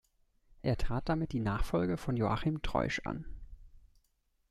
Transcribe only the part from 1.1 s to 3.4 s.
die Nachfolge von Joachim Treusch an.